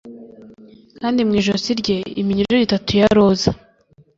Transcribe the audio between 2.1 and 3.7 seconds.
iminyururu itatu ya roza